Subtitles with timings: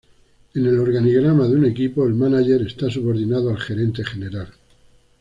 [0.55, 4.47] En el organigrama de un equipo, el mánager está subordinado al gerente general.